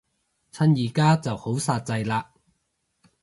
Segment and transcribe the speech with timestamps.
[0.51, 2.23] 趁而家就好煞掣嘞